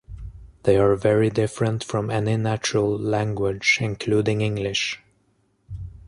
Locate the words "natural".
2.35-2.97